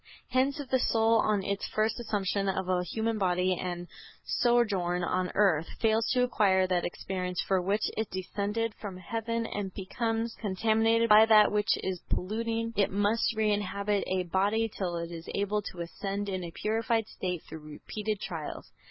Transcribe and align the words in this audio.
Hence 0.29 0.59
if 0.59 0.67
the 0.71 0.79
soul, 0.79 1.19
on 1.19 1.43
its 1.43 1.67
first 1.67 1.99
assumption 1.99 2.49
of 2.49 2.67
a 2.67 2.83
human 2.83 3.19
body 3.19 3.53
and 3.55 3.87
sojourn 4.25 5.03
on 5.03 5.29
earth, 5.35 5.67
fails 5.79 6.07
to 6.13 6.23
acquire 6.23 6.65
that 6.65 6.83
experience 6.83 7.39
for 7.47 7.61
which 7.61 7.83
it 7.95 8.09
descended 8.09 8.73
from 8.81 8.97
heaven 8.97 9.45
and 9.45 9.71
becomes 9.75 10.33
contaminated 10.41 11.07
by 11.07 11.27
that 11.27 11.51
which 11.51 11.77
is 11.83 12.01
polluting, 12.09 12.73
it 12.75 12.89
must 12.89 13.35
reinhabit 13.37 14.01
a 14.07 14.23
body 14.23 14.67
till 14.67 14.95
it 14.95 15.11
is 15.11 15.29
able 15.35 15.61
to 15.61 15.81
ascend 15.81 16.29
in 16.29 16.43
a 16.43 16.49
purified 16.49 17.05
state 17.07 17.43
through 17.47 17.59
repeated 17.59 18.19
trials." 18.19 18.71